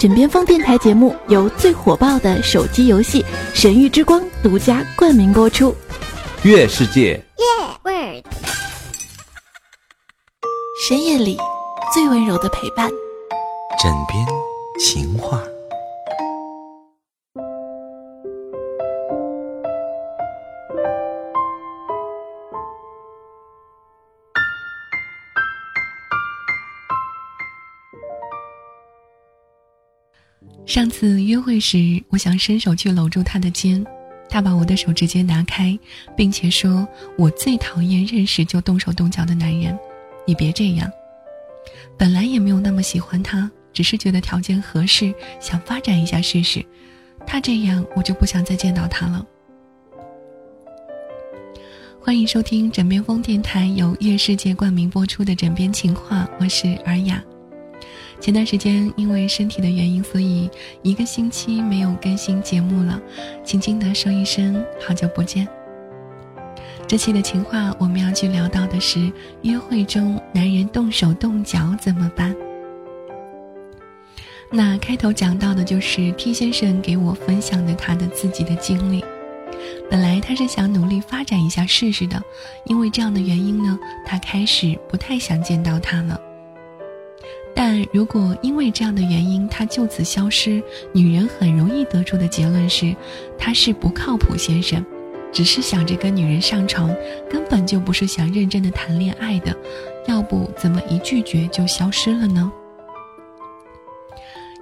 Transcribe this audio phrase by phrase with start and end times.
[0.00, 5.76] 枕边风电台节目由最火爆的手机游戏《神域之光》独家冠名播出。
[6.42, 7.22] 月世界，
[10.88, 11.36] 深夜里
[11.92, 12.88] 最温柔的陪伴。
[13.78, 14.26] 枕边
[14.78, 15.38] 情话。
[30.70, 33.84] 上次约会时，我想伸手去搂住他的肩，
[34.28, 35.76] 他把我的手直接拿开，
[36.16, 36.86] 并且说
[37.18, 39.76] ：“我最讨厌认识就动手动脚的男人，
[40.24, 40.88] 你别这样。”
[41.98, 46.64] 本来也没有那么喜欢他，只是觉得条件合适，想发展一下试试。
[47.26, 49.26] 他这样，我就不想再见到他了。
[52.00, 57.20] 欢迎收听枕边风电台由月世界冠名播出的《枕边情话》，我是尔雅。
[58.20, 60.50] 前段时间因为身体的原因，所以
[60.82, 63.00] 一个星期没有更新节目了，
[63.42, 65.48] 轻轻的说一声好久不见。
[66.86, 69.10] 这期的情话我们要去聊到的是
[69.42, 72.36] 约会中男人动手动脚怎么办？
[74.52, 79.02] 那开头讲到的就是 T 先生给我分享的他的自己的经历。
[79.90, 82.20] 本来他是想努力发展一下试试的，
[82.66, 86.20] 因为这样的原因呢，他开始不太想见到他了。
[87.72, 90.60] 但如果因为这样的原因他就此消失，
[90.92, 92.92] 女人很容易得出的结论是，
[93.38, 94.84] 他是不靠谱先生，
[95.32, 96.92] 只是想着跟女人上床，
[97.30, 99.56] 根本就不是想认真的谈恋爱的，
[100.08, 102.50] 要不怎么一拒绝就消失了呢？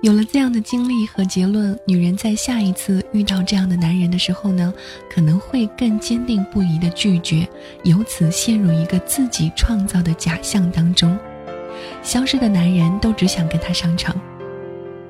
[0.02, 4.70] 有了这样的经历和结论，女人在下一次遇到这样的男人的时候呢，
[5.10, 7.48] 可能会更坚定不移的拒绝，
[7.84, 11.18] 由此陷入一个自己创造的假象当中。
[12.02, 14.14] 消失的男人都只想跟他上床，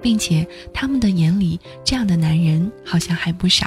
[0.00, 3.66] 并且他们的眼里，这样的男人好像还不少。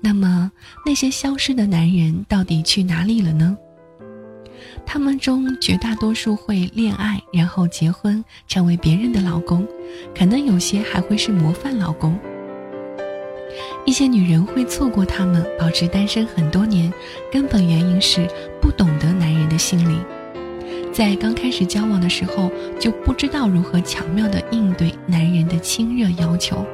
[0.00, 0.50] 那么，
[0.86, 3.56] 那些消失的男人到底去哪里了呢？
[4.86, 9.66] 他们中绝大多数会恋爱，然后结婚，成为别人的老公，
[10.16, 12.18] 可能有些还会是模范老公。
[13.84, 16.92] 一些女人会错过他们，保持单身很多年，
[17.32, 18.28] 根本原因是
[18.60, 19.98] 不懂得男人的心理。
[20.98, 22.50] 在刚开始交往的时候，
[22.80, 26.66] 就不知道如何巧妙地应对男人的亲热要求。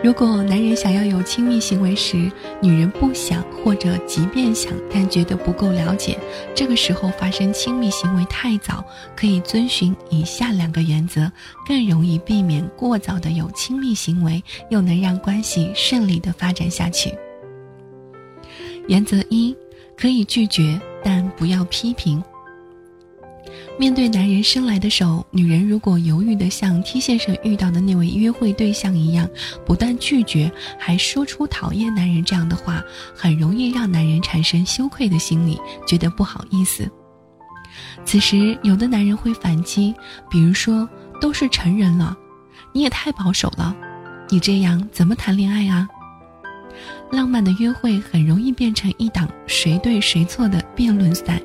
[0.00, 6.16] 如果男人想要有亲密行为时，女人不想，或者即便想，但觉得不够了解，
[6.54, 8.84] 这个时候发生亲密行为太早，
[9.16, 11.28] 可以遵循以下两个原则，
[11.66, 17.12] 更容易避免过早的有亲密行为，又能让关系顺利的发展下去。
[18.86, 19.56] 原则一，
[19.96, 20.80] 可以拒绝。
[21.04, 22.22] 但不要批评。
[23.76, 29.28] 面对男人伸来的手，女人如果犹豫的像 T 先生遇到的那位约会对象一样，
[29.66, 30.48] 不但拒绝，
[30.78, 32.80] 还说出讨厌男人这样的话，
[33.16, 35.58] 很容易让男人产生羞愧的心理，
[35.88, 36.88] 觉得不好意思。
[38.04, 39.92] 此时，有的男人会反击，
[40.30, 40.88] 比如说
[41.20, 42.16] ：“都是成人了，
[42.72, 43.74] 你也太保守了，
[44.30, 45.88] 你这样怎么谈恋爱啊？”
[47.10, 51.40] 浪漫的约会很容易变成一档谁对谁错的辩论赛。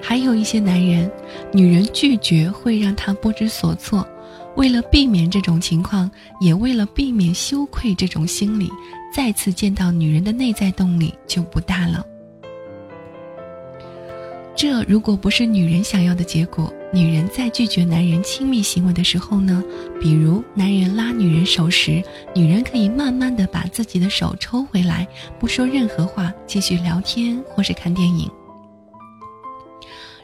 [0.00, 1.10] 还有一些男人，
[1.52, 4.06] 女人拒绝会让他不知所措。
[4.56, 6.08] 为了避免这种情况，
[6.40, 8.70] 也为了避免羞愧这种心理，
[9.12, 12.06] 再次见到女人的内在动力就不大了。
[14.54, 19.60] 这如果不是女人想要的结果，女人在拒绝男人亲密行为的时候呢？
[20.00, 22.02] 比如男人拉女人手时，
[22.34, 25.08] 女人可以慢慢的把自己的手抽回来，
[25.38, 28.30] 不说任何话，继续聊天或是看电影。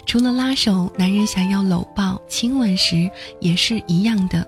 [0.04, 4.46] 除了拉手，男人想要搂抱、亲吻时也是一样的，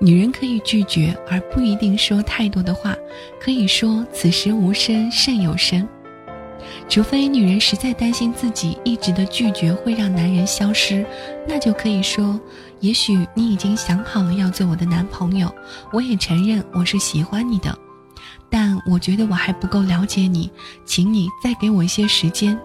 [0.00, 2.96] 女人可以拒绝，而不一定说太多的话，
[3.38, 5.86] 可以说“此时无声胜有声”。
[6.90, 11.06] 除非女人实在担心自己一直的拒绝会让男人消失，
[11.46, 12.38] 那就可以说：
[12.80, 15.48] 也许你已经想好了要做我的男朋友，
[15.92, 17.78] 我也承认我是喜欢你的，
[18.50, 20.50] 但我觉得我还不够了解你，
[20.84, 22.58] 请你再给我一些时间。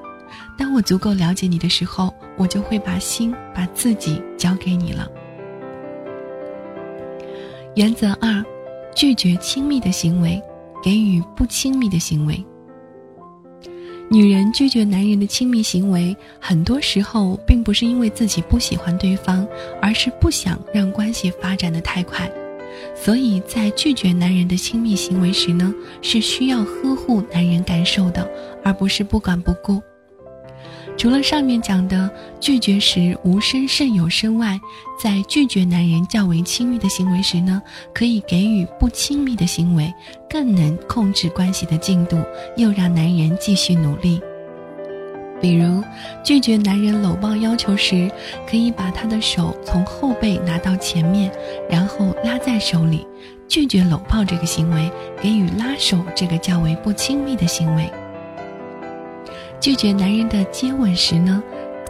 [0.57, 5.07] 当我足够了解你的时候，我就会把心把自己交给你了。
[7.75, 8.43] 原则二：
[8.95, 10.41] 拒绝亲密的行为，
[10.83, 12.43] 给予不亲密的行为。
[14.07, 19.45] 女人拒绝男人的亲密行为，很多时候并不是因为自己不喜欢对方，
[19.81, 22.31] 而是不想让关系发展的太快。
[22.95, 28.29] 所以在拒绝男人的亲密行为时呢，是需要呵护男人感受的，
[28.63, 29.81] 而不是不管不顾。
[30.97, 32.09] 除了上面讲的
[32.39, 34.59] 拒绝时无声胜有声外，
[34.97, 37.61] 在拒绝男人较为亲密的行为时呢，
[37.93, 39.93] 可以给予不亲密的行为，
[40.29, 42.17] 更能控制关系的进度，
[42.55, 44.21] 又让男人继续努力。
[45.41, 45.83] 比如
[46.23, 48.09] 拒绝男人搂抱要求时，
[48.49, 51.29] 可以把他的手从后背拿到前面，
[51.69, 53.05] 然后拉在手里。
[53.47, 54.89] 拒绝搂抱这个行为，
[55.21, 57.91] 给予拉手这个较为不亲密的行为。
[59.59, 61.41] 拒绝男人的接吻时呢，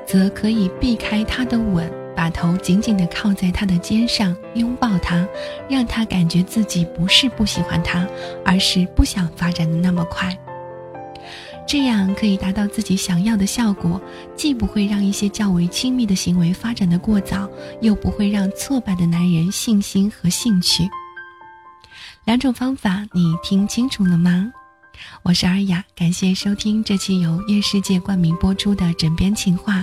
[0.05, 5.27] 则可以避开他的吻，把头紧紧地靠在他的肩上，拥抱他，
[5.67, 8.07] 让他感觉自己不是不喜欢他，
[8.45, 10.37] 而是不想发展的那么快。
[11.67, 13.99] 这样可以达到自己想要的效果，
[14.35, 17.49] 既不会让一些较为亲密的行为发展的过早，
[17.81, 20.87] 又不会让挫败的男人信心和兴趣。
[22.23, 24.51] 两种方法，你听清楚了吗？
[25.23, 29.79] 我是尔雅，感谢收听这期由月世界冠名播出的《枕边情话》。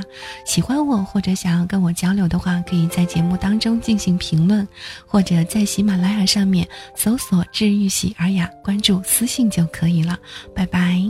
[0.47, 4.67] 喜欢我或者想要跟我交流的话，可以在节目当中进行评论，
[5.07, 10.17] 或者在喜马拉雅上面搜索“治愈系尔雅”，关注私信就可以了。
[10.55, 11.03] 拜拜。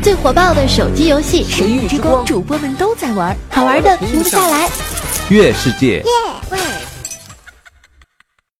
[0.00, 4.68] 最火爆的手机游戏《神域之光》，主播们都在玩，好玩的停不下来。
[5.28, 5.98] 月世界。
[5.98, 6.04] 耶